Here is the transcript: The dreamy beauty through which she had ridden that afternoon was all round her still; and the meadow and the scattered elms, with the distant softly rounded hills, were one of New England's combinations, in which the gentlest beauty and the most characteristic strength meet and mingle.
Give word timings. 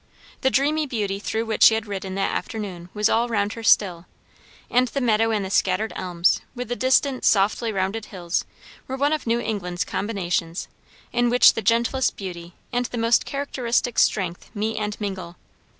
The 0.41 0.49
dreamy 0.49 0.87
beauty 0.87 1.19
through 1.19 1.45
which 1.45 1.61
she 1.61 1.75
had 1.75 1.85
ridden 1.85 2.15
that 2.15 2.35
afternoon 2.35 2.89
was 2.91 3.07
all 3.07 3.29
round 3.29 3.53
her 3.53 3.61
still; 3.61 4.07
and 4.67 4.87
the 4.87 4.99
meadow 4.99 5.29
and 5.29 5.45
the 5.45 5.51
scattered 5.51 5.93
elms, 5.95 6.41
with 6.55 6.69
the 6.69 6.75
distant 6.75 7.23
softly 7.23 7.71
rounded 7.71 8.05
hills, 8.05 8.43
were 8.87 8.97
one 8.97 9.13
of 9.13 9.27
New 9.27 9.39
England's 9.39 9.85
combinations, 9.85 10.67
in 11.13 11.29
which 11.29 11.53
the 11.53 11.61
gentlest 11.61 12.17
beauty 12.17 12.55
and 12.73 12.87
the 12.87 12.97
most 12.97 13.25
characteristic 13.27 13.99
strength 13.99 14.49
meet 14.55 14.77
and 14.79 14.99
mingle. 14.99 15.35